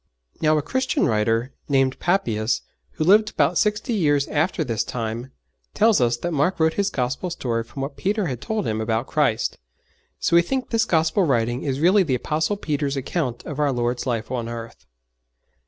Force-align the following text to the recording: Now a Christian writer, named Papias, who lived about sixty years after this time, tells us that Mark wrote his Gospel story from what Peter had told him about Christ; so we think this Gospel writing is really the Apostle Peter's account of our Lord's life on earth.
Now 0.41 0.57
a 0.57 0.63
Christian 0.63 1.05
writer, 1.05 1.53
named 1.69 1.99
Papias, 1.99 2.63
who 2.93 3.03
lived 3.03 3.29
about 3.29 3.59
sixty 3.59 3.93
years 3.93 4.27
after 4.29 4.63
this 4.63 4.83
time, 4.83 5.31
tells 5.75 6.01
us 6.01 6.17
that 6.17 6.31
Mark 6.31 6.59
wrote 6.59 6.73
his 6.73 6.89
Gospel 6.89 7.29
story 7.29 7.61
from 7.63 7.83
what 7.83 7.97
Peter 7.97 8.25
had 8.25 8.41
told 8.41 8.65
him 8.65 8.81
about 8.81 9.05
Christ; 9.05 9.59
so 10.19 10.35
we 10.35 10.41
think 10.41 10.71
this 10.71 10.85
Gospel 10.85 11.23
writing 11.23 11.61
is 11.61 11.79
really 11.79 12.01
the 12.01 12.15
Apostle 12.15 12.57
Peter's 12.57 12.97
account 12.97 13.45
of 13.45 13.59
our 13.59 13.71
Lord's 13.71 14.07
life 14.07 14.31
on 14.31 14.49
earth. 14.49 14.87